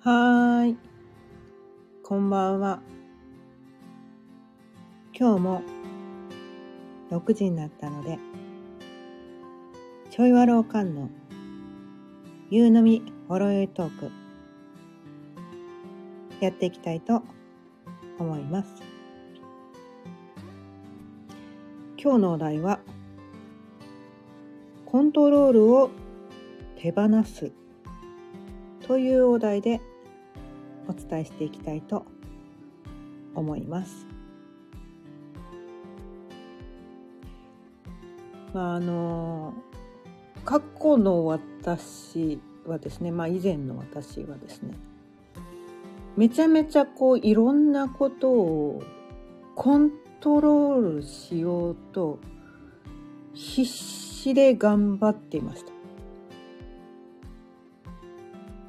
[0.00, 0.76] はーい。
[2.04, 2.78] こんばんは。
[5.12, 5.62] 今日も
[7.10, 8.16] 6時になったので、
[10.10, 11.10] ちょいわろうかんの
[12.48, 14.12] 夕飲みほろよいトーク、
[16.40, 17.24] やっていきたいと
[18.20, 18.68] 思います。
[22.00, 22.78] 今日のお題は、
[24.86, 25.90] コントロールを
[26.76, 27.50] 手放す
[28.88, 29.82] というお題で
[30.88, 32.06] お伝えしていきたいと
[33.34, 34.06] 思います。
[38.54, 39.52] まああの
[40.46, 44.72] 過去の私はですね、まあ以前の私はですね、
[46.16, 48.82] めちゃめちゃこういろんなことを
[49.54, 52.18] コントロールしようと
[53.34, 55.77] 必死で頑張っていました。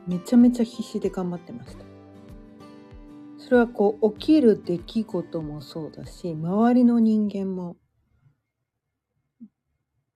[0.10, 1.86] めちゃめちゃ必死で頑張ってました。
[3.38, 7.78] それはこう起きる出来事もそうだし、周りの人間も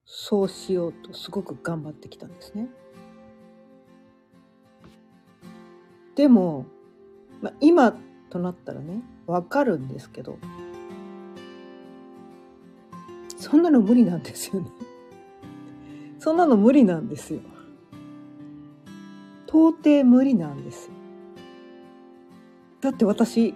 [0.04, 2.70] そうしようとすごく頑張ってきたんですね。
[6.16, 6.66] でも、
[7.44, 7.96] まあ、今
[8.32, 10.40] となったらね、わかるんですけど、
[13.38, 14.72] そんなの無理なんですよね。
[16.18, 17.42] そんなの無理なんですよ。
[19.54, 20.90] 到底無理なんです。
[22.82, 23.54] だって私、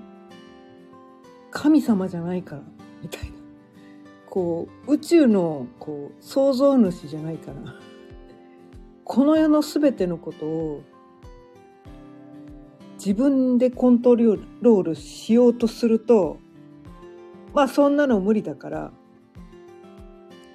[1.50, 2.62] 神様じゃないから、
[3.02, 3.38] みたいな。
[4.30, 7.74] こう、宇宙の、こう、創造主じゃないから、
[9.06, 10.84] この世のすべてのことを、
[13.00, 16.38] 自分でコントロールしようとすると、
[17.56, 18.92] まあそんなの無理だから、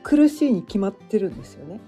[0.04, 1.80] 苦しいに決まってるんですよね。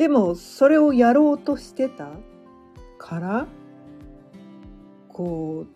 [0.00, 2.08] でもそれをやろうとしてた
[2.96, 3.46] から
[5.10, 5.66] こ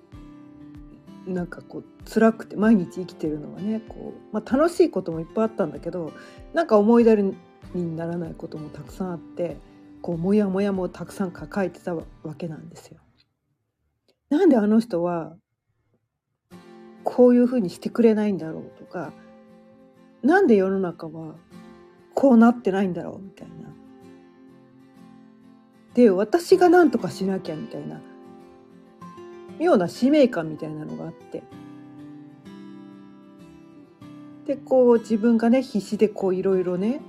[1.26, 6.10] うなんかこう辛くて毎日生きてるのはねこう、まあ、楽しいこともいっぱいあったんだけど
[6.54, 7.22] なんか思い出
[7.74, 9.58] にならないこともたくさんあって
[10.00, 12.02] こうモヤモヤもたくさん抱えてたわ
[12.38, 13.00] けなんですよ。
[14.30, 15.36] なんであの人は
[17.04, 19.12] こういうふうにしてくれないんだろうとか
[20.22, 21.34] なんで世の中は
[22.14, 23.83] こうなってないんだろうみたいな。
[25.94, 28.00] で私が何とかしなきゃみたいな
[29.58, 31.42] 妙な使命感みたいなのがあって。
[34.46, 37.00] でこう自分がね必死でこういろいろね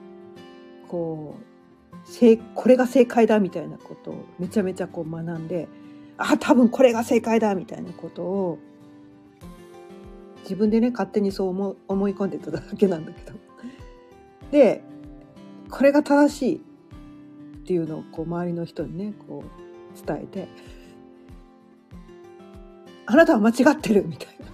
[0.88, 1.46] こう
[2.54, 5.68] これが正解だみたいなことをめちゃめちゃこう学んで
[6.18, 8.60] あ多分これが正解だみたいなことを
[10.44, 13.38] 自分でね勝手にそう思思い込んでただけなんだけど。
[14.52, 14.84] で
[15.70, 16.62] これが正しい。
[17.66, 20.48] っていうのをこう周りの人にねこう伝えて
[23.08, 24.46] 「あなたは間違ってる」みたいな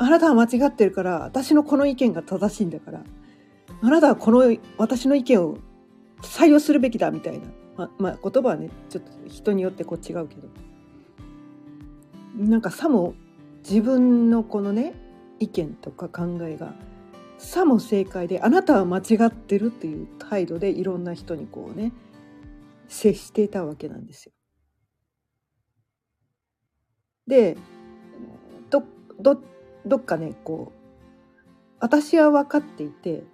[0.06, 3.04] あなたは間違ってるから私のこの意見が正しいんだから
[3.82, 5.58] あなたはこの私の意見を
[6.22, 7.44] 採用するべきだ」みたいな、
[7.76, 10.48] ままあ、言葉はねちょっと人によってこう違うけど。
[12.38, 13.14] なんかさも
[13.68, 14.94] 自分のこのね
[15.38, 16.72] 意見とか考えが
[17.42, 21.92] さも正解であなたは間違ってるっていう態度でいろんな人にこうね
[22.88, 24.32] 接していたわけなんですよ。
[27.26, 27.56] で
[28.70, 28.84] ど
[29.20, 29.38] ど
[29.84, 33.24] どっかねこう私は分かっていて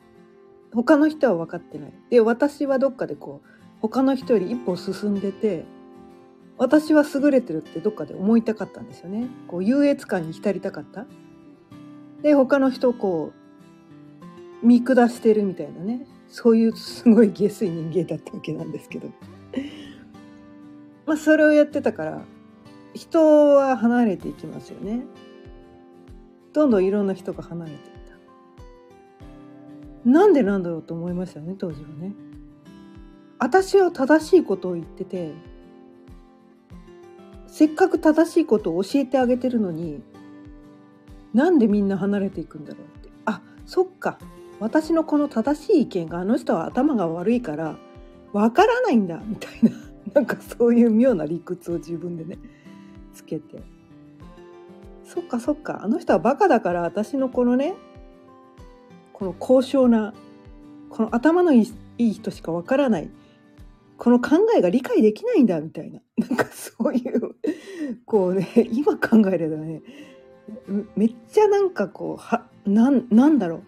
[0.73, 1.93] 他の人は分かってない。
[2.11, 3.49] で私はどっかでこう
[3.81, 5.65] 他の人より一歩進んでて
[6.57, 9.29] 私は優れてるってどっかで思いたかったんですよね。
[9.47, 11.07] こう優越感に浸りたかった。
[12.23, 13.38] で他の人こう
[14.63, 16.07] 見下してるみたいなね。
[16.29, 19.09] そういうすごい下水人間だったわけなんですけど。
[21.07, 22.23] まあそれをやってたから
[22.93, 25.03] 人は離れていきますよね。
[26.53, 27.81] どんどんいろんな人が離れていっ
[30.05, 30.11] た。
[30.11, 32.13] なんでなんだろうと思いましたよね当時はね。
[33.39, 35.33] 私は正しいことを言ってて
[37.47, 40.03] せっかく正しいことを教えてあげてるのに
[41.33, 43.11] なんでみんな離れていくんだろうって。
[43.27, 44.19] あそっか。
[44.61, 47.77] 私のこの正しい意見があの人は頭が悪いから
[48.33, 49.71] わからないんだみたいな
[50.15, 52.39] なんかそういう妙な理屈を自分でね
[53.13, 53.63] つけて。
[55.05, 55.81] そっかそっか。
[55.83, 57.75] あの人はバカだから私のこのね
[59.15, 60.13] この高尚な
[60.91, 61.67] この頭のい
[61.97, 63.11] い人しかわからない。
[63.97, 66.01] この考えが理解できないんだみたいな。
[66.19, 67.35] なんかそういう
[68.05, 69.83] こうね今考えればね
[70.95, 73.63] めっちゃなんかこうはなんなんだろう。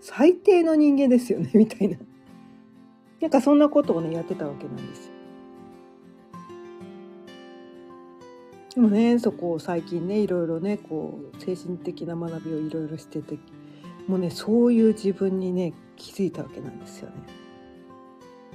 [0.00, 1.96] 最低の人間ですよね みたいな
[3.20, 5.12] なんかそんなことをねやってたわけなんですよ。
[8.74, 13.38] でもねそこを最近ねいろいろねこう精神的な学びをいろいろしてて
[14.06, 17.16] もうねそういう自分にね気づいたわけなんですよね。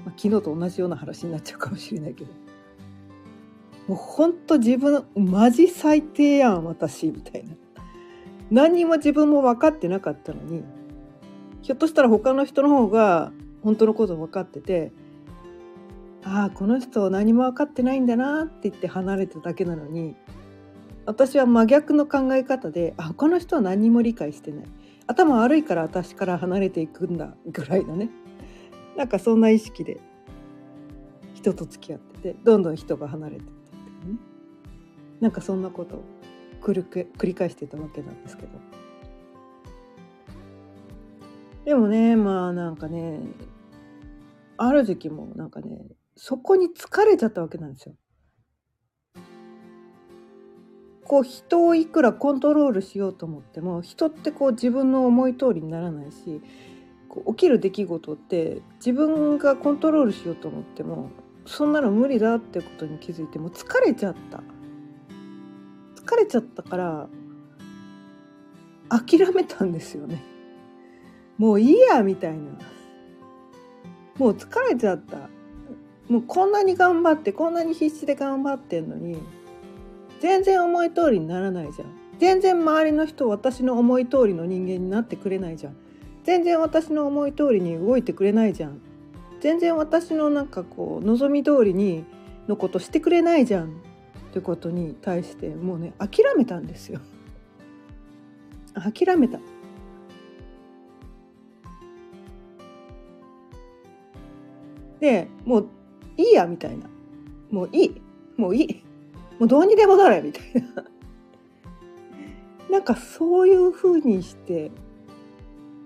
[0.06, 2.32] まあ、昨日と同じような話になっちゃうかもしれないけど
[3.88, 7.54] もうほんと自分マジ最低やん私みたいな
[8.52, 10.64] 何にも自分も分かってなかったのに
[11.64, 13.32] ひょっとしたら他の人の方が
[13.64, 14.92] 本当のこと分かってて
[16.24, 20.16] ああこの人何も分かってないんだなって言って離れただけなのに
[21.06, 24.66] 私は真逆の考え方であ他の人は何も理解してない。
[25.06, 28.10] 頭悪いから私から離れていくんだぐらいのね。
[28.96, 30.00] なんかそんな意識で
[31.34, 33.54] 人と付き合っててどんどん人が離れてってっ
[34.06, 34.18] てね。
[35.20, 36.04] なんかそんなことを
[36.62, 36.86] 繰
[37.22, 38.83] り返してたわけなんですけど。
[41.66, 43.20] でもねまあなんかね
[44.58, 47.96] ある時期もなんかねそこに疲れちゃったわけなんですよ。
[51.06, 56.42] こう人をいくらコントロールしようと思っても人ってこう自分の思い通りにならないし
[57.10, 61.12] こう起きる出来事って自分がコントロールしようと思っても
[61.46, 64.42] そんなの無理だってことに気づいても疲れちゃった
[66.02, 67.10] 疲れちゃったから
[68.90, 70.33] 諦めたんですよね
[71.38, 72.38] もういいやみたいな。
[74.18, 75.30] もう疲れちゃった。
[76.10, 79.18] もうこんなに頑張ってこんなに必死で頑張ってんのに
[80.20, 81.88] 全然思い通りにならないじゃん。
[82.20, 85.76] 全然周りの人私の思い通りの人間になってくれないじゃん。
[86.24, 88.80] 全然私の思い通りに動いてくれないじゃん。
[89.42, 92.06] 全然私のなんかこう望み通りに
[92.48, 93.68] のことしてくれないじゃん。
[93.68, 93.70] っ
[94.34, 97.00] てことに対してもうね諦めたんですよ。
[98.74, 99.40] 諦めた。
[105.04, 105.70] でもう
[106.16, 106.86] いいやみたいな。
[107.52, 108.02] もういい。
[108.38, 108.84] もういい。
[109.38, 110.86] もうどうにでもなれみたいな。
[112.72, 114.72] なんかそういう風にして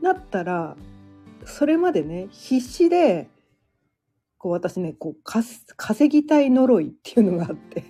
[0.03, 0.77] なったら
[1.45, 3.27] それまでね必死で
[4.37, 7.85] こう私ねこう稼ぎたい呪いっていうのがあって。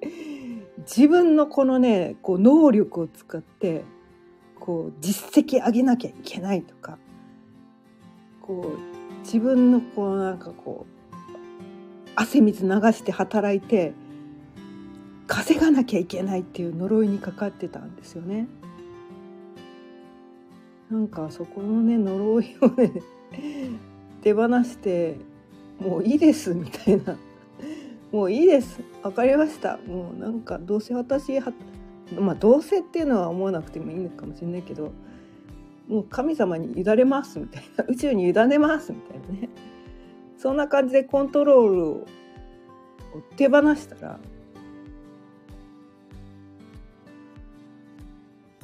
[0.88, 3.84] 自分のこのねこう能力を使って
[4.58, 6.98] こう実績上げなきゃいけないとか。
[8.40, 8.93] こう
[9.24, 11.14] 自分のこうなんかこう
[12.14, 13.92] 汗水流して働いて
[15.26, 18.46] 稼がなきゃいけないっていう呪いにかかってたんですよね。
[20.90, 22.92] なんかそこのね呪いをね
[24.22, 25.16] 手放して
[25.80, 27.16] もういいですみたいな
[28.12, 31.52] もういいです分かりましたもうなんかどうせ私は
[32.16, 34.92] まあどうせっていうのは思わなくてもいいのかもしれないけど
[35.88, 39.48] もう神様に委ねますみたいな宇宙に委ねますみたいなね
[40.38, 42.06] そんな感じでコントロールを
[43.36, 44.18] 手放したら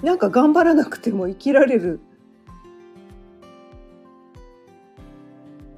[0.02, 2.00] なんか頑張らなくても生きられる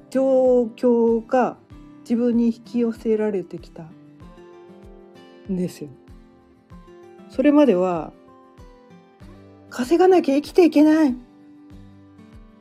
[0.09, 1.57] 状況が
[2.01, 3.83] 自分に引き寄せられてきた
[5.49, 5.89] んですよ。
[7.29, 8.13] それまでは
[9.69, 11.15] 稼がなきゃ生きていけない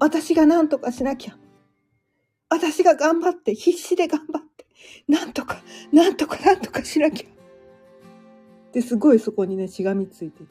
[0.02, 1.36] 私が何とかしなきゃ。
[2.48, 4.66] 私が頑張って、必死で頑張って、
[5.06, 7.28] なんとか、なんとか、なんとかしなきゃ。
[8.72, 10.42] ですごいそこにね、しがみついて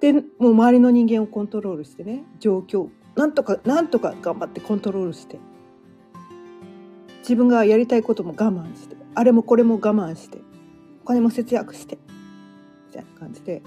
[0.00, 5.38] で、もう周りの人間をコントロールしてね、状況、なんとか、なんとか頑張ってコントロールして、
[7.18, 10.38] 自分がやりたいことも我慢して、あれもこれも我慢して、
[11.02, 11.98] お金も節約して、
[12.86, 13.62] みたいな感じで、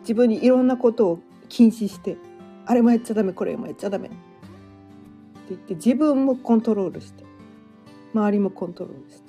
[0.00, 2.16] 自分にいろんなことを禁止して、
[2.66, 4.08] あれもやっちゃダメ、これもやっちゃダメ。
[4.08, 4.16] って
[5.50, 7.24] 言って自分もコントロールして。
[8.14, 9.24] 周りもコントロールして。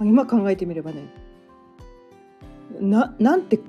[0.00, 1.06] 今考えてみればね
[2.80, 3.60] ななんて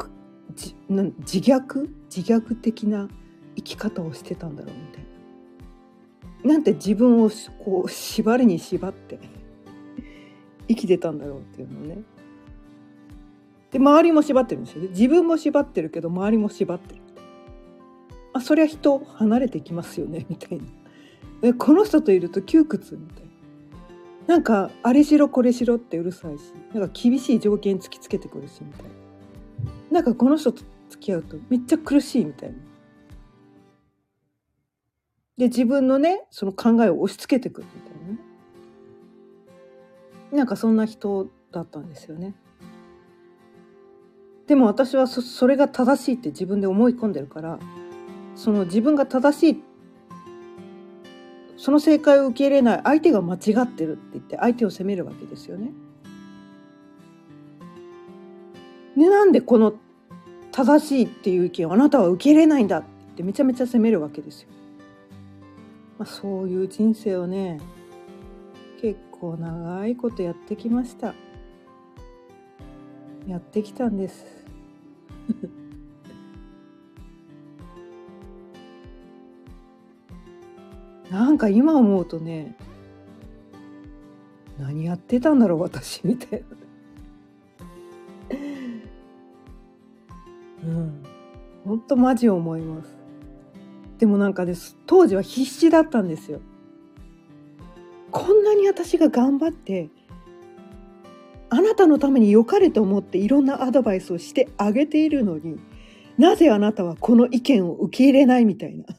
[0.56, 1.90] じな自虐？
[2.16, 3.08] 自虐的な
[3.56, 5.06] 生き方をしてたんだろうみたい
[6.44, 6.54] な。
[6.54, 7.30] なんて自分を
[7.64, 9.20] こう縛りに縛って
[10.68, 12.04] 生きてたんだろうっていうのをね。
[13.76, 14.84] で周りも縛ってるんですよ。
[14.84, 17.02] ね自分も縛ってるけど周りも縛ってる。
[18.32, 20.64] あそりゃ人離れていきますよね みたいな。
[21.42, 23.26] えこの人といると窮屈みたい
[24.28, 24.36] な。
[24.36, 28.90] なんかあれしろこれしろってうるさいしなんか厳しい条件突きつけてくるしみたいな。
[29.92, 32.56] なんかこの人と付き合うとめっちゃ苦しいみたいな。
[35.38, 38.20] で自分のねその考えを押し付けてくるみたいなね。
[40.32, 42.36] なんかそんな人だったんですよね。
[44.48, 47.60] でも私はそれが正しいって自分で思い込んでるから
[48.36, 49.64] その自分が正しい
[51.58, 55.72] その正解を受け入れない相手が間違ってるって言って相手を責めるわけですよね。
[58.98, 59.74] でなんでこの
[60.52, 62.84] 正しいっていう意見をあなたは受け入れないんだっ
[63.16, 64.50] てめちゃめちゃ責めるわけですよ。
[65.98, 67.60] まあ、そういう人生をね
[68.82, 71.14] 結構長いことやってきました。
[73.28, 74.46] やってきたんです。
[81.10, 82.56] なんか今思うとね
[84.60, 86.48] 何やってたんだろう私みたいな。
[90.66, 91.04] うん
[91.66, 92.96] 本当マジ思います
[93.98, 96.42] でもなんかです当時は必死だったんですよ
[98.12, 99.90] こんなに私が頑張って
[101.50, 105.60] あなたのために良かれと思っていろんなアドバイスをしてあげているのに
[106.18, 108.86] なぜあなたはこの意見を受け入れないみたいな。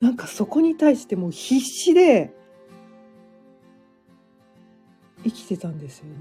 [0.00, 2.34] なんかそこに対してもう必死で
[5.24, 6.12] 生きてたんですよね。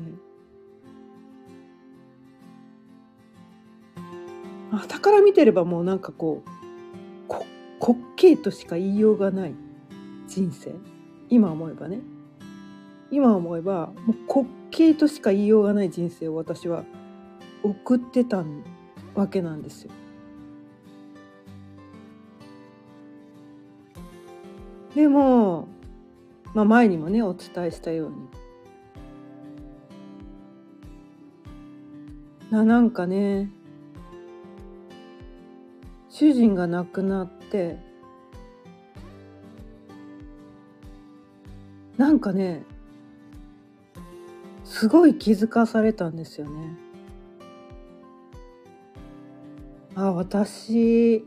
[4.88, 6.50] たから見てればもうなんかこう
[7.28, 7.46] こ
[7.80, 9.54] 滑稽としか言いようがない
[10.28, 10.74] 人生。
[11.30, 12.00] 今思えばね。
[13.14, 16.84] 今思えばもう滑稽としか言いようがない人生を私は
[17.62, 18.44] 送ってた
[19.14, 19.92] わけなんですよ。
[24.96, 25.68] でも、
[26.56, 28.16] まあ、前にもねお伝えしたように
[32.50, 33.52] ななんかね
[36.10, 37.78] 主人が亡くなって
[41.98, 42.64] なんかね
[44.74, 46.76] すごい気づかされたんですよね。
[49.94, 51.24] あ私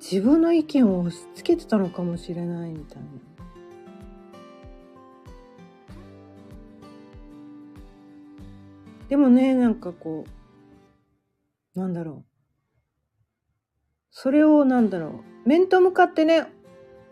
[0.00, 3.08] 自分の意見を押し付けてたのかもしれないみたいな。
[9.08, 10.24] でもねなんかこ
[11.74, 12.24] うなんだろう
[14.12, 16.46] それをなんだろう面と向かってね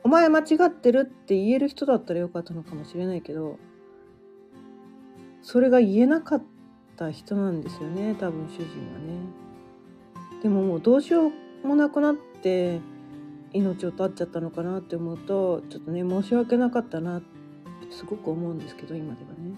[0.04, 3.58] お前間違ってるって言える人だったらよかったのかもしれないけど
[5.44, 6.42] それが言えなかっ
[6.96, 9.44] た人なんですよね多分主人はね。
[10.42, 11.30] でももうどうしよ
[11.62, 12.80] うもなくなって
[13.52, 17.26] 命を絶っちゃったのかなって思うとちょっとね申し訳なかったなって
[17.90, 19.56] すごく思うんですけど今ではね。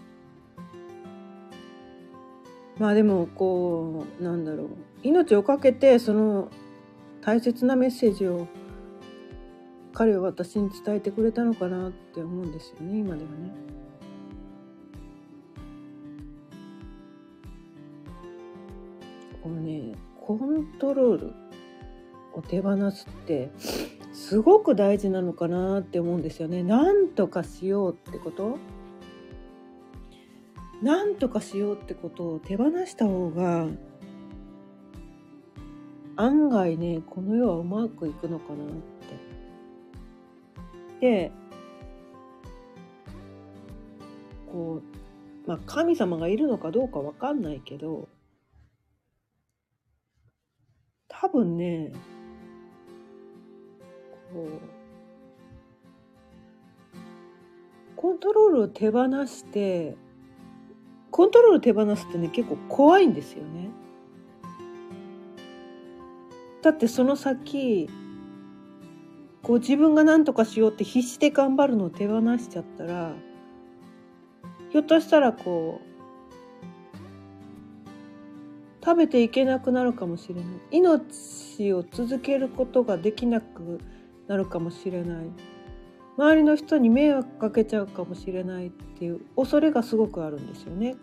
[2.79, 4.69] まあでもこうなんだろう
[5.05, 6.51] 命を懸けてその
[7.21, 8.49] 大切なメッセージを
[9.93, 13.77] 彼は私に伝えてくれたのかなって思うんですよね今ではね。
[19.47, 21.33] このねコントロール
[22.35, 23.53] を手放すって
[24.13, 26.65] すごく大事なのかなって思うんですよね。
[26.65, 28.59] なんとかしようってこと？
[30.83, 33.69] なんとかしようってことを手放した方が
[36.17, 38.67] 案外ねこの世はうまくいくのかなっ
[41.01, 41.07] て。
[41.07, 41.31] で
[44.51, 44.83] こ
[45.47, 48.09] うまあ神様がいるのかどうかわかんないけど
[51.09, 51.93] 多分ね
[54.33, 54.61] こう
[57.97, 59.97] コントロールを手放して
[61.11, 63.71] コントロール手放すってね結構怖いんですよね。
[66.63, 67.89] だってその先
[69.43, 73.15] こう自分が何とかしようって必死で頑張るのを手放しちゃったら
[74.71, 75.86] ひょっとしたらこう
[78.87, 80.45] 食べていけなくなるかもしれない。
[80.71, 83.81] 命を続けることができなく
[84.29, 85.27] なるかもしれない。
[86.17, 90.95] 周りの人に迷惑かけちゃうかもしれないっていう恐れがすごくあるんですよね。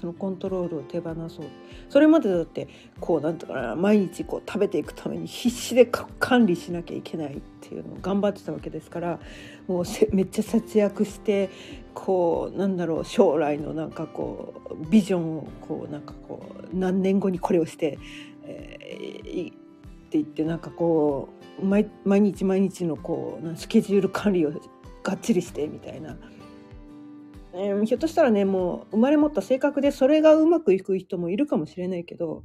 [0.00, 1.46] そのコントロールを手放そう
[1.90, 2.68] それまでだって
[3.00, 9.20] こうなんとかな毎日こう食べていくために必死で管理しなきゃいけないっていうのを頑張ってたわけですから
[9.68, 11.50] もうめっちゃ節約して
[11.92, 17.98] こうなんだろう将来のなんかこうビジョンをこうなんかこう何年後にこれをして、
[18.44, 19.56] えー、って
[20.12, 21.28] 言ってなんかこ
[21.60, 24.52] う毎日毎日のこうスケジュール管理を
[25.02, 26.16] がっちりしてみたいな。
[27.52, 32.44] えー、ひょっとしたらねもう生まれ持った性格でそれがうまくいく人もいるかもしれないけど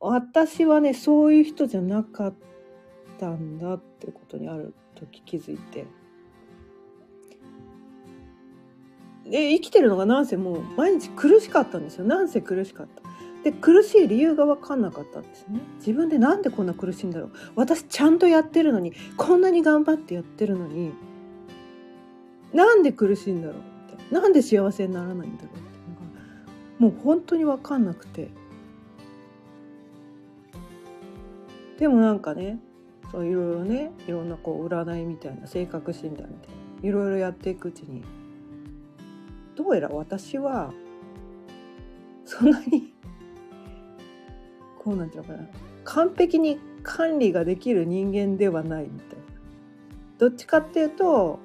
[0.00, 2.34] 私はねそういう人じゃなかっ
[3.18, 5.86] たんだってことにある時気づいて。
[9.30, 12.04] で生きてるのがなんせもう毎日苦しかったんですよ。
[12.04, 13.02] なんせ苦しかった。
[13.44, 15.60] で苦しい理由が分かんなかったんですね。
[15.76, 17.32] 自分でなんでこんな苦しいんだろう。
[17.54, 20.92] 私ちゃんとやってるのにこんなに頑張ってやってるのに
[22.52, 23.56] なんで苦しいんだろう？
[23.92, 25.56] ってなんで幸せにならないんだろう？
[25.56, 25.60] って
[26.78, 28.28] もう本当に分かんなくて。
[31.78, 32.58] でもなんかね
[33.10, 36.48] そういろいろねいろんなこう占いみたいな性格診断みたい
[36.82, 38.04] ないろいろやっていくうちに
[39.56, 40.72] どうやら私は
[42.26, 42.92] そんなに
[44.78, 45.48] こうなんていうのかな
[45.84, 49.24] 完璧に管理ができる人間ではないみたいな。
[50.18, 51.38] どっちかっていうと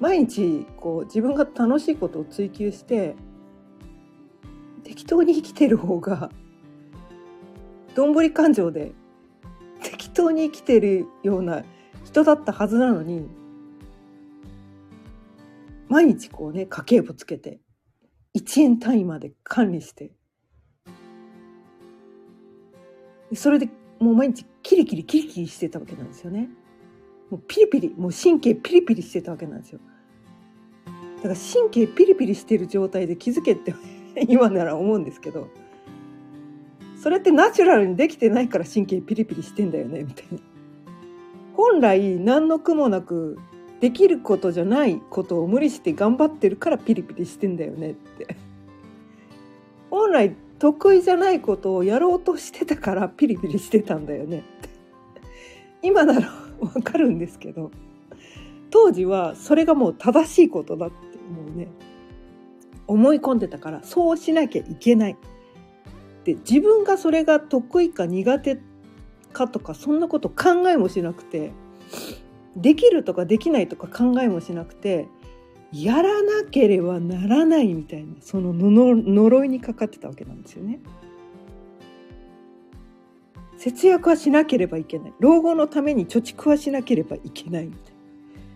[0.00, 3.14] 毎日こう自分が楽しいことを追求して
[4.82, 6.30] 適当に生きてる方が
[7.94, 8.92] どんぶり感情で
[9.82, 11.64] 適当に生きてるような
[12.04, 13.28] 人だったはずなのに
[15.88, 17.60] 毎日こうね家計簿つけて
[18.38, 20.12] 1円単位まで管理して
[23.34, 26.48] それでもう毎日キリキリキリキリしてたわけなんですよね。
[27.30, 29.80] もうピリピリもう神経ピリピリしてたわけなんですよ。
[31.22, 33.74] だから神経ピリピリしてる状態で気づけって
[34.28, 35.48] 今なら思うんですけど
[36.96, 40.38] それってナチュラルにできてないから神経ピリピリしてんだよねみたいな。
[41.54, 43.38] 本来何の苦もなく
[43.80, 48.36] できることじゃないことを無理して頑張ってるからピリピリしてんだよねって。
[49.90, 54.68] 本来得意じゃないことをやろうとしてたからピリピリしてたんだよねって
[55.82, 57.70] 今ならわかるんですけど
[58.70, 61.68] 当時はそれがもう正しいことだってもうね
[62.86, 65.16] 思い込んでたからそうしなきゃいけない。
[66.24, 68.60] で自分がそれが得意か苦手
[69.32, 71.52] かとかそんなこと考えもしなくて
[72.56, 75.08] できるとかできないとか考えもしなくて
[75.72, 80.80] やらなければならないみたいなその呪いにかかってたわけなんですよね。
[83.56, 85.12] 節約はしなければいけない。
[85.20, 88.00] 老後のために貯蓄はしなければいけないみたいな。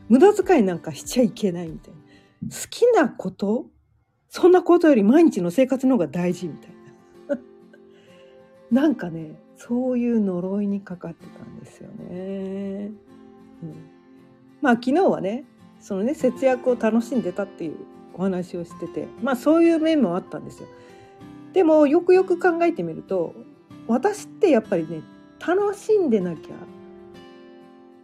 [0.08, 2.00] 無駄遣いなんかしちゃいけないみたいな。
[2.50, 3.66] 好きなこと？
[4.28, 6.70] そんなことより毎日の生活の方が大事みたい
[7.28, 7.38] な
[8.83, 12.90] なんかねそういう呪いにかかってたんですよね。
[13.62, 13.74] うん、
[14.61, 15.44] まあ昨日はね
[15.78, 17.76] そのね節約を楽しんでたっていう
[18.14, 20.68] お話をしててまあそういう面もあったんですよ。
[21.52, 23.35] でもよくよく考えてみると
[23.87, 25.02] 私ってやっぱりね
[25.46, 26.54] 楽しんでなきゃ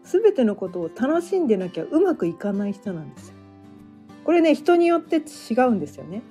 [0.04, 3.39] 全てのことを楽しんでなきゃうまくいかない人なんですよ。
[4.24, 6.22] これね人によって違うんですよね。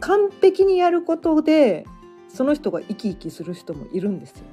[0.00, 1.86] 完璧にやることで
[2.28, 4.44] その人が生き生きする人もいるんですよ。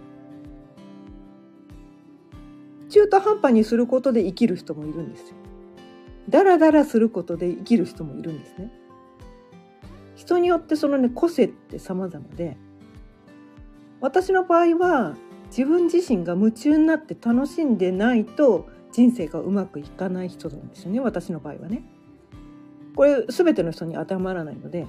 [2.90, 5.36] 中途半端にすることで生きる人もいるんですよ。
[6.30, 8.72] だらだらすることで生きる人もいるんですね。
[10.16, 12.58] 人によってそのね個性って様々で
[14.02, 15.16] 私の場合は
[15.50, 21.84] 自分自身が夢中になって楽しんでないと人生がうまくいかない人なんですよね私の場合はね。
[22.96, 24.88] これ全ての人に当てはまらないので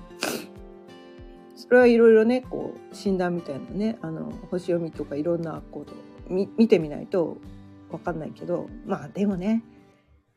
[1.55, 5.93] それはいろいろねこう診断みたいなねあの星読みとかいろんなこと
[6.31, 7.37] 見てみないと
[7.91, 9.63] わかんないけどまあでもね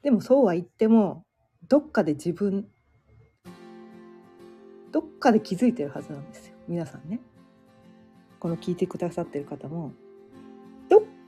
[0.03, 1.23] でもそうは言っても
[1.69, 2.67] どっかで自分
[4.91, 7.21] どっかで気づいてるはずなんですよ皆さんね
[8.37, 9.93] この聞いてくださってる方も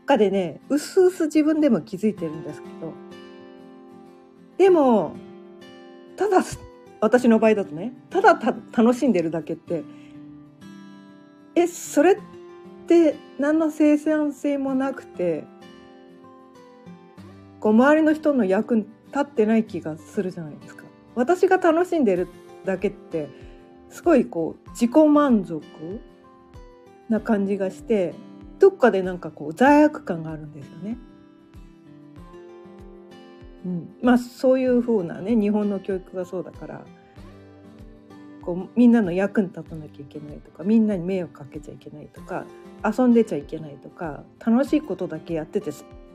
[0.05, 2.93] かでねうすうす自分でも気づいてるんですけど
[4.57, 5.15] でも
[6.15, 6.43] ただ
[6.99, 9.83] 私の場合だとねただた楽しんでるだけって
[11.55, 12.17] えそれっ
[12.87, 15.43] て何の生産性もなくて
[17.59, 20.83] こう周りの人の役に立ってない気がするじゃないですか。
[21.15, 22.27] 私が楽しんでる
[22.65, 23.29] だけって
[23.89, 25.61] すごいこう自己満足
[27.09, 28.15] な感じがして
[28.63, 30.97] どっかでなんかこう罪悪感があるんですよね。
[33.65, 36.85] うん、まあそういうふうなね日本の教育がそうだから
[38.41, 42.45] こうみんなの役に立たなきゃいけないとかみんなに迷惑かけちゃいけないとか
[42.85, 45.71] 遊んでちゃいけないとか楽しいことだけやってて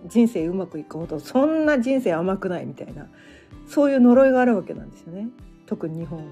[0.07, 3.09] 人生うまくいくほどそんな人生甘くないみたいな
[3.67, 5.29] そういう呪いがあるわけなんですよね。
[5.67, 6.25] 特に日本。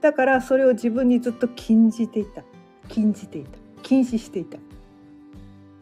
[0.00, 2.44] だからそれを自分にずっと禁じていた。
[2.88, 3.59] 禁じていた。
[3.82, 4.58] 禁止していた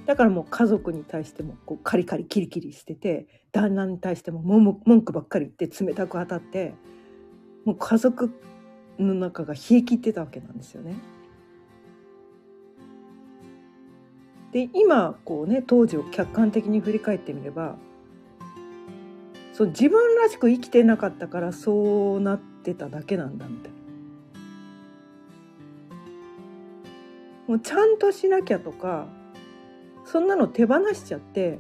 [0.07, 6.75] だからもう家族に対してもこうカリカリキリキリしてて旦那に対しても文句ばっかり言って冷たく当たって
[7.65, 8.33] もう家族
[8.99, 10.97] の中が冷え切ってたわけなんですよね。
[14.53, 17.77] で今こうね当時を客観的に振り返ってみれば
[19.53, 23.78] そう自分らしく生きてなかったからそうなってただけなんだみたいな。
[27.49, 29.09] もうちゃんとしなきゃとか
[30.05, 31.59] そんなの手放しちゃって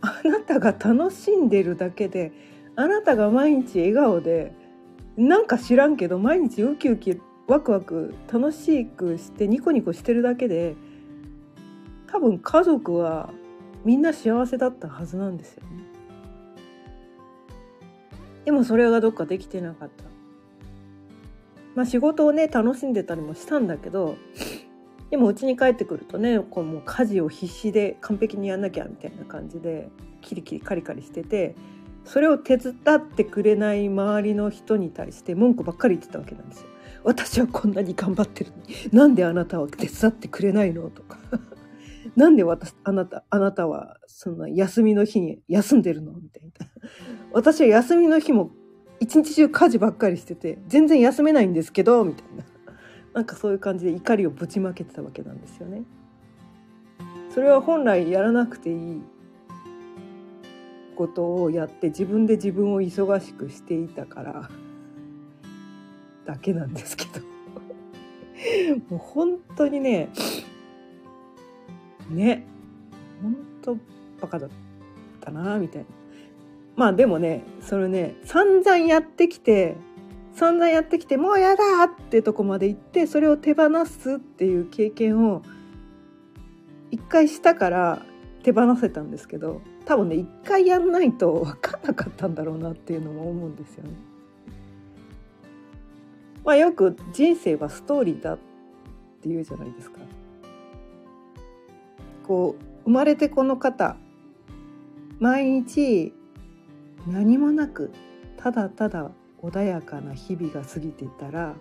[0.00, 2.32] あなたが楽しんでるだけで
[2.76, 4.54] あなたが毎日笑顔で
[5.16, 10.76] なんか知らんけど毎日ウキウキワクワク楽しくしてニコニコしてるだけで
[12.06, 13.30] 多分家族は
[13.84, 15.70] みんな幸せだったはずなんですよね。
[18.44, 20.04] でもそれがどっかできてなかった。
[21.74, 24.16] まあ仕事をね楽しんでたりもしたんだけど
[25.10, 29.88] でも家に帰ってくるとねこうもう家事を必死で完璧にやんなきゃみたいな感じで
[30.20, 31.56] キリキリカリカリしてて
[32.04, 36.66] それを手伝ってくれない周りの人に対して文句ばっかり言ってたわけなんですよ。
[37.02, 40.88] 私はこんなに頑張ってるのになんであなたは手伝ってくれないの？
[40.90, 41.18] とか。
[42.16, 46.12] なんで私あなたあなたはそんな休みの日に休んでるの？
[46.12, 46.66] みたいな。
[47.32, 48.50] 私は休みの日も
[48.98, 52.44] 一日中家事ばっかりしてて全然休めないんですけどみたいな。
[53.14, 55.82] なんかそういう感じで怒りをぶちまけてたわけなんですよね。
[57.34, 59.02] それは本来やらなくていい
[60.96, 64.50] ことをやって自分で自分を忙しくしていたから
[66.26, 67.20] だけなんですけど
[68.90, 70.10] もう本当にね
[72.10, 72.46] ね
[73.22, 73.76] 本当
[74.20, 74.50] バカだっ
[75.20, 75.88] たなみたいな
[76.76, 79.76] まあでもねそれね散々やってきて
[80.34, 85.42] 散々やってきてもうやだってとこまで行ってそれを手放すっていう経験を
[86.90, 88.02] 一回したから
[88.42, 93.90] 手放せたんですけど多分ね一回やんないと分かんなかったんだろうなっていうのも思うんですよね。
[96.44, 98.38] まあよく人生はストーリーだっ
[99.20, 99.98] て言うじゃないですか。
[102.26, 103.96] こう生まれてこの方
[105.18, 106.14] 毎日
[107.06, 107.90] 何もなく
[108.36, 109.10] ただただ
[109.42, 111.54] 穏やかな日々が過ぎていたら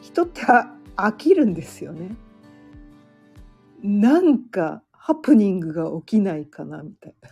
[0.00, 0.42] 人って
[0.96, 2.16] 飽きるんですよね。
[3.82, 7.30] なんかハプニングが起きないかなみたいな。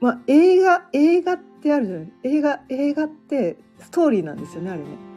[0.00, 5.15] まあ映画映画ってあるじゃない映画映画ってストーリーなんですよねあれね。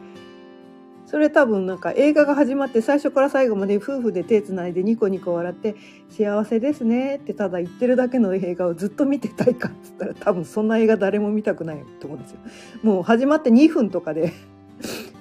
[1.10, 5.74] それ多分なんか映画が始まって最初から最後まで夫婦で手つないでニコニコ笑って
[6.08, 12.38] 幸せですねってただ言ってるだけの映画をずっと見てたいかっつったら多分そんな映画誰も見たくないと思うんですよ。
[12.84, 14.32] もう始まって2分とかで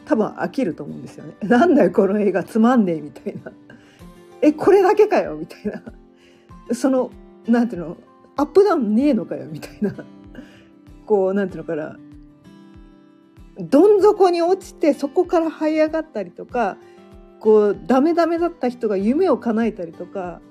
[0.06, 1.34] 多分飽きると思うんですよね。
[1.42, 3.52] なんだよこの映画つまんねえみたいな。
[4.44, 5.82] えこれだけかよみたいな。
[6.72, 7.10] その
[7.48, 7.98] なんていうの
[8.38, 9.92] アップダウンねえのかよみたいな。
[11.08, 11.98] こうなんていうのかな
[13.60, 16.78] どん底に落ちてそこから這い上がったりとか
[17.40, 20.42] こうダメダメだった人が夢を叶えたりとか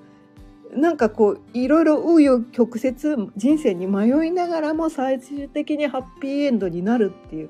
[0.73, 7.49] なんかこういろいろ紆余曲折人生に迷いながらも最終的にハッピーエンドになるっていう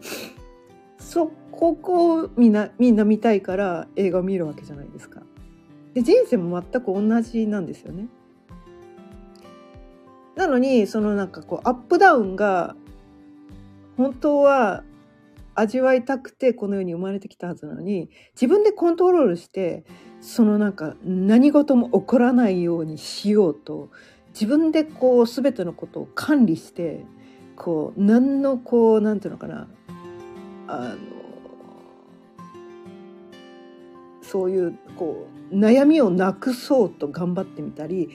[0.98, 1.78] そこ
[2.22, 5.22] をみんなみんな見たいから映画を見るわけじゃないですか。
[5.94, 8.08] で人生も全く同じなんですよね。
[10.36, 12.76] なのにそのなんかこうアップダウンが
[13.98, 14.84] 本当は
[15.60, 19.84] 味わいたくてこの世に生まれてきたはずなのに自分でコントロールして
[20.22, 23.90] そのなんか何事も起こらないようにしようと
[24.30, 27.06] 自分でこう全てのことを管理して
[27.56, 29.68] こう何のこうなんていうのかな
[30.68, 30.98] あの
[34.22, 38.10] そういうこう悩みをなくそうと頑張ってみたり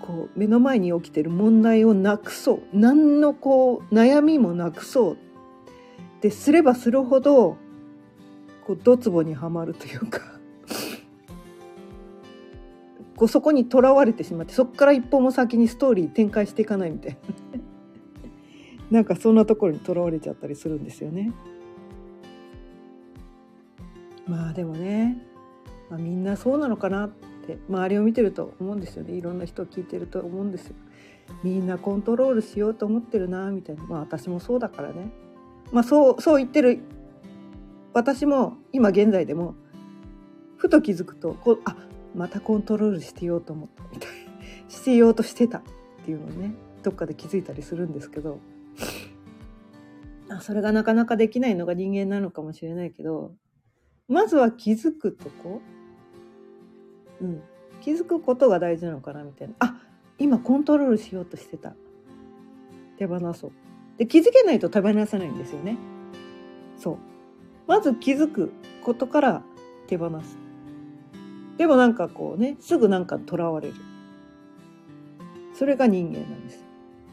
[0.00, 5.18] こう目の前に起きてる問題をなくそう何のこう悩みもなくそう
[6.20, 7.56] ってすればするほど
[8.66, 10.20] こうドツボにはまるというか
[13.16, 17.16] こうそこにとらわれてしまってそこから一歩も先にストーリー展開していかないみたい
[18.90, 21.32] ななんかそんなところにとらわれちゃったりするんですよね。
[24.26, 25.16] まあでもね、
[25.88, 27.10] まあ、みんなそうなのかなっ
[27.46, 30.74] て周りを見てると思うんですよねいろんな人を聞いてると思うんですよ。
[31.42, 35.10] みんなコントロールしようと思ってるなみたいなまあ私もそうだからね
[35.72, 36.80] まあそうそう言ってる
[37.92, 39.54] 私も今現在でも
[40.56, 41.76] ふと気づくとこうあ
[42.14, 44.10] またコントロールしてようと思ったみたい
[44.68, 45.62] してようとしてたっ
[46.04, 48.38] ていうのをねどっかで気づいたりするんですけど
[50.40, 53.32] それがなかなかできないのが人間なのかもしれないけど
[54.08, 55.60] まずは気づくとこ、
[57.20, 57.42] うん、
[57.80, 59.54] 気づくことが大事なのかなみたいな。
[59.60, 59.76] あ
[60.18, 61.74] 今コントロールしようとしてた。
[62.98, 63.52] 手放そう。
[64.00, 65.76] で気づけないと手放せないんですよね。
[66.78, 66.96] そう。
[67.66, 68.50] まず気づく
[68.82, 69.42] ことから
[69.88, 70.38] 手放す。
[71.58, 73.74] でもなんかこうねすぐなんかとらわれる。
[75.52, 76.64] それが人間なんです。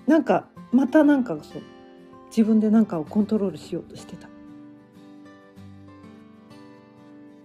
[0.08, 1.62] なんかまたなんかそう
[2.28, 4.30] 自分で何かをコントロールしようとしてた。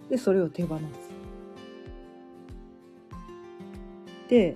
[0.09, 0.83] でそれを手放す。
[4.29, 4.55] で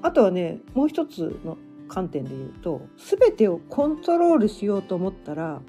[0.00, 1.58] あとはねもう一つの
[1.92, 5.60] 観点で言うと全てをコントロールしようと思ったら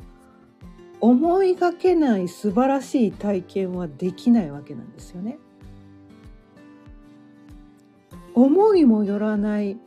[1.02, 5.38] 思いがけない素晴らしい体験はできないわけなんですよね。
[8.34, 9.78] 思いもよらない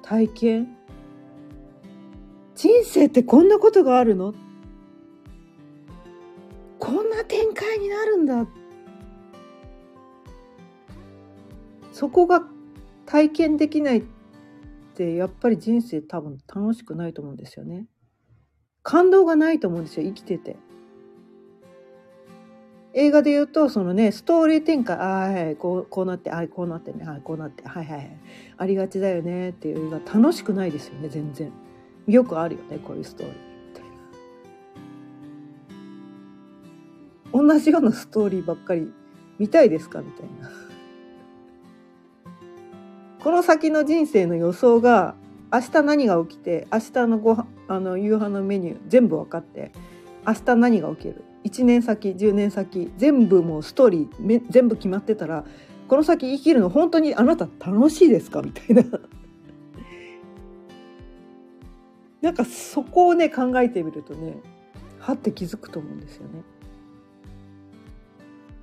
[0.00, 0.76] 体験。
[2.54, 4.32] 人生ってこんなことがあるの？
[6.78, 8.46] こんな展開になるんだ。
[11.92, 12.42] そこが
[13.10, 14.02] 体験できないっ
[14.94, 17.86] てやっぱり人生多分楽しくないと思うんですよね。
[18.84, 20.56] 感動がないと思うんですよ生きてて。
[22.92, 28.16] 映画で言うとそのねストーリー展開ああはいこうこうなってああこうなってねはいこうなってはいはいはい
[28.56, 31.52] ありがちだよねっていう映画楽しくないですよね全然
[32.06, 33.36] よくあるよねこういうストーリー
[33.68, 33.80] みた
[37.38, 38.92] いな同じようなストーリーばっかり
[39.38, 40.00] 見たいですか？
[40.00, 40.50] みたいな
[43.22, 45.14] この先の人生の予想が
[45.52, 47.36] 明日何が起きて明日のご
[47.68, 49.72] あの夕飯のメニュー全部分かって
[50.26, 51.24] 明日何が起きる。
[51.44, 55.44] 1年先10年先全部もうストーリー全部決まってたら
[55.88, 58.42] この先生きるの本当にあなた楽しいですか？
[58.42, 58.84] みたいな。
[62.22, 64.38] なんかそこをね考えてみるとね
[64.98, 66.42] はって気づくと思うんですよね。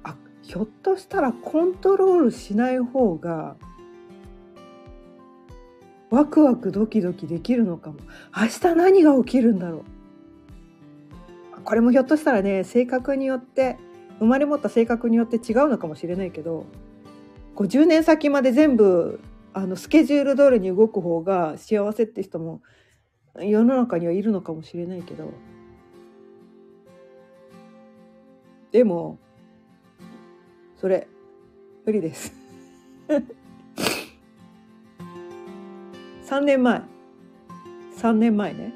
[0.03, 3.55] あひょっとしたらコントロールしない方が
[6.17, 7.97] ワクワクドキドキできるのかも。
[8.35, 9.85] 明日何が起きるんだろ
[11.59, 11.61] う。
[11.63, 13.77] これもひょっとしたらね性格によって
[14.17, 16.65] 生まれ持った性格によって違うのかもしれないけど
[17.55, 19.19] 50年先まで全部
[19.53, 22.63] あのスケジュール通りに動く方が幸せって人も
[23.39, 25.29] 世の中にはいるのかもしれないけど。
[28.71, 29.19] でも
[30.77, 31.07] それ
[31.85, 32.33] 無理です。
[36.27, 36.81] 3年前。
[37.95, 38.73] 3年前ね。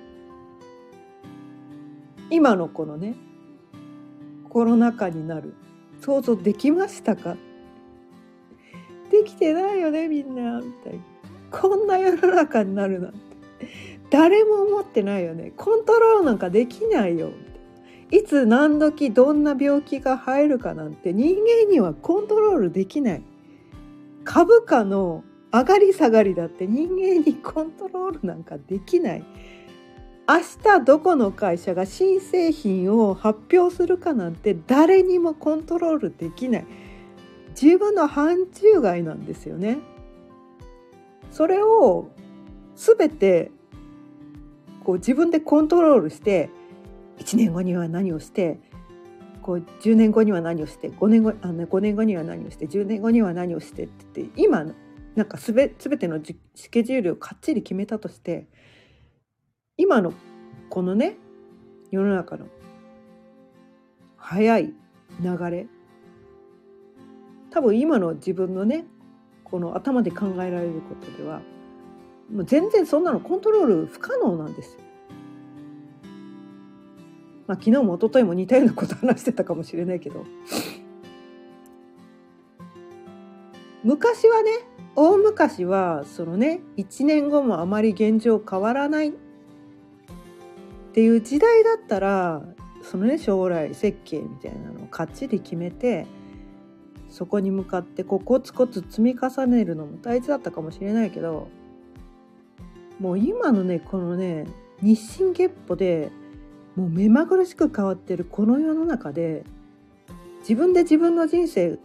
[2.29, 3.13] 今のこのね
[4.49, 5.53] コロナ禍になる。
[5.99, 7.35] 想像できましたか？
[9.11, 10.61] できてないよねみんな。
[10.61, 10.99] みたいな。
[11.51, 13.19] こんな世の中になるなんて。
[14.09, 15.51] 誰も思ってないよね。
[15.57, 17.31] コントロールなんかできないよ。
[18.11, 23.23] いつ何時どんな病気が入るかなんて人間にはコントロールできない。
[24.23, 29.25] 株価の上がり下がりだって人間にコントロールなんかできない。
[30.27, 36.65] 明日どこの会社が新製品を発表するかなんて誰にもコントロールできない。
[37.59, 39.79] 自分の範疇外なんですよね。
[41.31, 42.09] それを
[42.75, 43.51] 全て
[44.83, 46.49] こう自分でコントロールして
[47.19, 48.59] 1年後には何をして
[49.41, 54.65] こう10年後には何をして5年後あの5年後には何をして10年後には何をしてって言って今
[55.15, 56.19] なんかすべ全ての
[56.55, 58.47] スケジュールをかっちり決めたとして
[59.77, 60.13] 今の
[60.69, 61.17] このね
[61.91, 62.45] 世の中の
[64.15, 64.73] 早い
[65.19, 65.67] 流れ
[67.49, 68.85] 多分今の自分のね
[69.43, 71.41] この頭で考えられることでは
[72.31, 74.79] もう全然そんなのコントロール不可能なんですよ。
[77.47, 80.23] まあ、昨日も一昨日も似たようなこと話してたかもしれないけど
[83.83, 84.51] 昔はね
[84.95, 89.13] 大昔はそのね1年後もあまり現状変わらないっ
[90.93, 92.43] ていう時代だったら
[92.83, 96.05] そのね将来設計みたいなのをかっちり決めて
[97.09, 101.49] そこに向かってこうコツコツ積み重ねるのも大事だったかもしれないけど
[102.99, 104.45] もう今のねこのね
[104.81, 106.11] 日進月歩で
[106.75, 109.43] もう目まぐるしく変わってるこの世の中で
[110.41, 111.79] 自分で自分の人生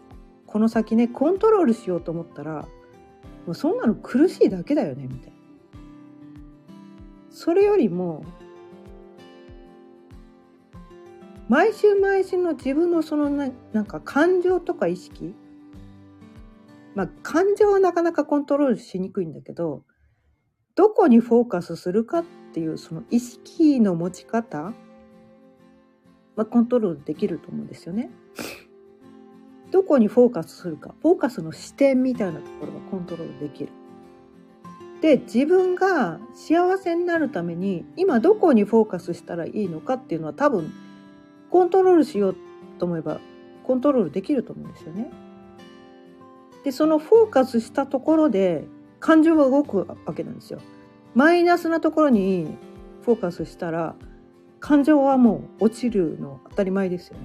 [0.46, 2.66] この先ねコントロールしようと思ったら
[3.46, 5.36] もうそんなの苦しいだけだよねみたいな。
[7.30, 8.24] それよりも
[11.48, 15.34] 毎週毎週の自分のそのななんか感情とか意識
[16.94, 19.84] まあ感情はなかなかコントロールしにくいんだけど
[20.74, 24.72] どこにフォーカスするかっていうその意識の持ち方
[26.34, 28.10] はコントロールできると思うんですよね。
[29.70, 33.70] どこにフォーカスするかフォーカスの視点みたいなところがコントロールできる。
[35.00, 40.72] で自分が幸せになるために今どこにフォーカスしたらいいのかっていうのは多分
[41.50, 42.36] コントロールしよう
[42.78, 43.20] と思えば
[43.64, 45.10] コントロールできると思うんですよね。
[46.64, 48.64] でそのフォーカスしたところで
[48.98, 50.60] 感情が動くわけなんですよ。
[51.14, 52.56] マイナスなところに
[53.02, 53.94] フォーカスしたら
[54.60, 57.24] 感情はもう落ちるの当たり前ですよね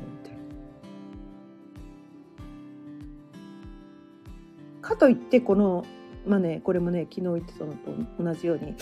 [4.91, 5.85] かといってこの
[6.27, 8.75] まあねこれもね昨日言ってたのと同じように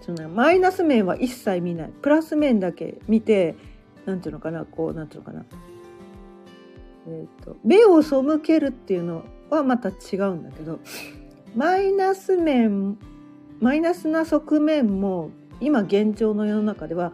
[0.00, 1.90] そのマイナス面は一切見ない。
[2.02, 3.54] プラス面だけ見て
[4.04, 5.44] なんていうのかなこうなんていうのかな、
[7.08, 10.78] えーと、目を背けるっていうのはまた違うんだけど
[11.56, 12.98] マイナス面
[13.60, 17.12] マイナスな側面も今現状の世の中では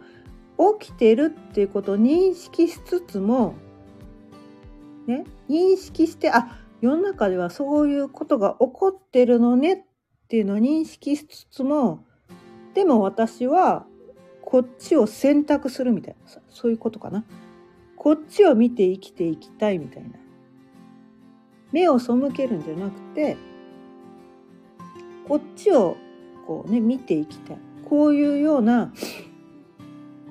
[0.79, 3.55] 起きてるっていうことを認識しつつも
[5.07, 9.77] ね認識してあ世の中ではそういうことが起こってるのねっ
[10.27, 12.03] ていうのを認識しつつも
[12.73, 13.85] でも私は
[14.41, 16.41] こっちを選択するみたいな。
[16.49, 17.23] そういうことかな。
[17.95, 20.09] こっちを見て生きていきたいみたいな。
[21.71, 23.37] 目を背けるんじゃなくて
[25.27, 25.95] こっちを
[26.45, 27.57] こうね見ていきたい。
[27.85, 28.91] こういうような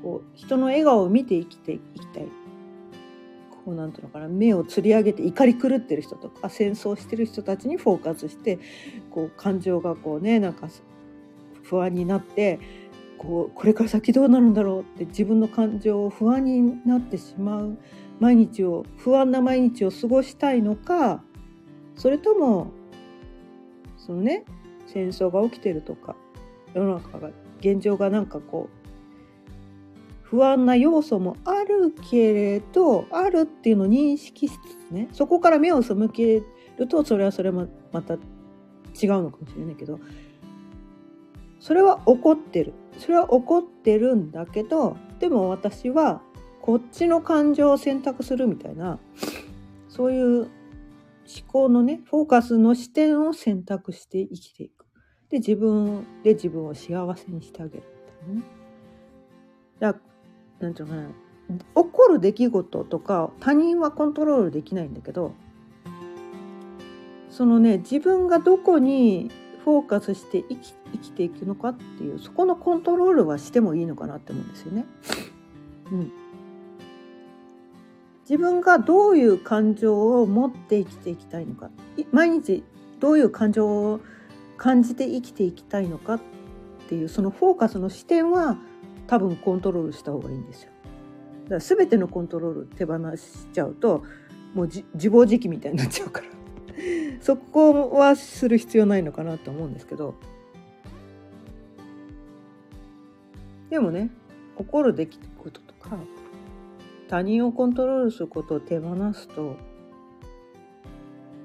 [0.02, 2.39] こう人の笑顔を見て生きていきたい。
[3.70, 8.58] こうなんていうのかな目をつり上げて怒り狂ってる人とか戦争してる人たちにフォーカスして
[9.10, 10.68] こう感情がこうねなんか
[11.62, 12.58] 不安になって
[13.16, 17.78] こうこれから先どうなるんだろうって自分の感情を不安になってしまう
[18.18, 21.22] 毎日を不安な毎日を過ごしたいのか
[21.94, 22.72] それとも
[23.96, 24.44] そのね
[24.88, 26.16] 戦争が起きてるとか
[26.74, 27.30] 世の中が
[27.60, 28.79] 現状がなんかこう
[30.30, 36.42] 不安な要素もあるけれどあるっていうのを認識しつつねそこから目を背け
[36.78, 38.20] るとそれはそれもまた違う
[39.22, 39.98] のかもしれないけど
[41.58, 42.72] それは起こってる。
[42.98, 46.20] それは起こってるんだけどでも私は
[46.60, 48.98] こっちの感情を選択するみたいな
[49.88, 50.48] そういう思
[51.46, 54.86] 考のねフォーカスの視点を選択して生きていく。
[55.30, 58.42] で自分で自分を幸せにしてあげるみたいなね。
[59.78, 60.00] だな
[60.68, 61.08] んていうのかな。
[61.82, 65.32] 起こる出来事とか他人はコントロールできないんだけど
[67.28, 69.30] そのね自分がどこに
[69.64, 74.84] フォーカスして生き生きていくのかっていうそこのコントロールはしてもいいのかなって思うんですよね。
[75.92, 76.12] うん、
[78.28, 81.70] 自分がどういう感情を持って生きていきたいのか。
[82.12, 82.64] 毎日
[82.98, 84.00] どういう感情を
[84.56, 86.20] 感じて生きていきたいのかっ
[86.88, 88.58] ていうそのフォーカスの視点は
[89.10, 90.70] 多分コントロールした方がいいんですよ。
[91.44, 94.04] だから全てのコントロール手放しちゃうと
[94.54, 96.28] もう自暴自棄みたいになっちゃうから。
[97.20, 100.14] そこはする必要ないのかなと思うんですけど。
[103.68, 104.10] でもね
[104.56, 105.98] 起こる出来事とか
[107.08, 109.56] 他人をコントロールすることを手放すと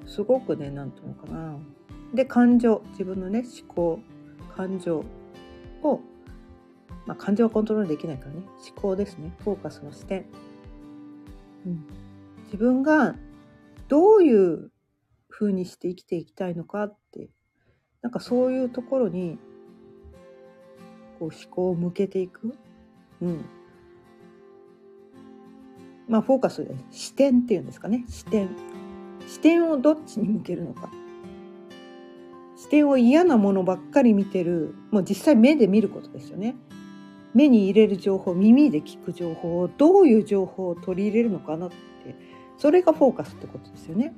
[0.06, 1.58] すごくね何て言うのかな。
[2.14, 4.00] で感情自分のね思考
[4.56, 5.04] 感情
[5.82, 6.00] を
[7.06, 8.42] まあ、感情はコントロールできないからね。
[8.68, 9.34] 思考ですね。
[9.44, 10.26] フォーカスの視点、
[11.66, 11.86] うん、
[12.46, 13.16] 自分が
[13.88, 14.72] どういう
[15.30, 17.30] 風にして生きていきたいのかって。
[18.02, 19.40] なんかそういうところに
[21.18, 22.56] こう思考を向けていく、
[23.20, 23.46] うん、
[26.08, 28.06] まあフォーカスで視点っていうんですかね。
[28.08, 28.50] 視点。
[29.28, 30.92] 視点をどっちに向けるのか。
[32.56, 34.76] 視点を嫌なものばっかり見てる。
[34.92, 36.56] もう実際目で見ることですよね。
[37.36, 41.76] 目に入れる情報耳で聞く情報をどういう情報を取り入れるのかなって
[42.58, 44.16] それがフォーカスってことですよね。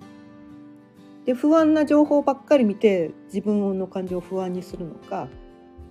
[1.26, 5.28] で不安な情報ばっかり見て自分の感情を不安にするのか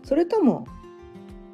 [0.02, 0.66] それとも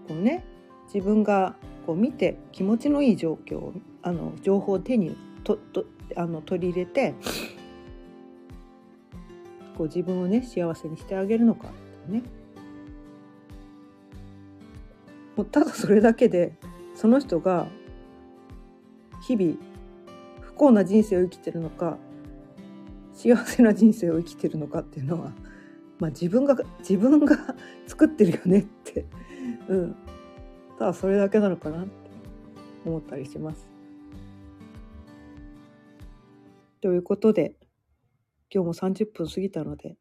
[0.07, 0.45] こうね
[0.93, 7.15] 自分がこう見て気持ちのいい状況あの情報を手にととあの取り入れて
[9.77, 11.69] こう自分をね幸せにしてあげるのか
[12.07, 12.23] ね
[15.37, 16.53] もうただそれだけで
[16.95, 17.67] その人が
[19.23, 19.57] 日々
[20.41, 21.99] 不幸な人生を生きてるのか
[23.13, 25.33] 幸せな人生を生きてるのかっていうのは、
[25.99, 27.37] まあ、自分が自分が
[27.87, 29.07] 作ってるよねって、
[29.69, 29.97] うん、
[30.79, 31.91] ただそれだけなのかなって
[32.85, 33.69] 思ったりします。
[36.81, 37.55] ということで
[38.53, 39.97] 今日も30分過ぎたので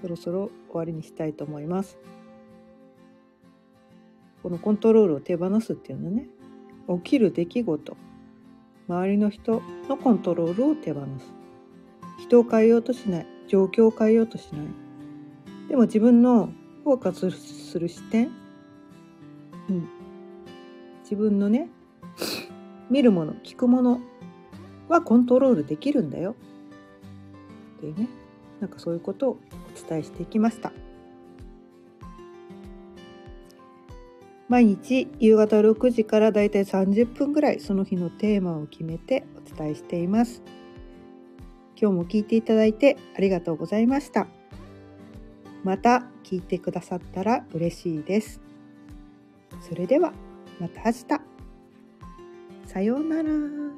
[0.00, 1.98] そろそろ終わりにしたいと思います。
[4.42, 6.26] このコントロールを手放すっていうのね。
[6.88, 7.96] 起きる出来事。
[8.88, 11.32] 周りの人のコントロールを手放す。
[12.18, 13.26] 人を変えようとしない。
[13.46, 14.66] 状況を変えようとしない。
[15.68, 16.48] でも自分の
[16.84, 18.30] フォーカスする視点、
[19.68, 19.88] うん、
[21.02, 21.68] 自分のね
[22.90, 24.00] 見るもの聞くもの。
[24.88, 26.34] はコントロールできるんだよ。
[27.78, 28.08] っていうね。
[28.60, 30.72] なんかそういうことをお伝えしていきました。
[34.52, 40.42] 毎日夕方6時からだいたい30分ぐらいその日のテーマを決めてお伝えしています。
[41.74, 44.26] 今日も聞いていただいてありがとうございました。
[45.64, 48.42] また聞いてくださったら嬉しいです。
[49.66, 50.12] それでは
[50.60, 51.06] また明日。
[52.66, 53.71] さようなら。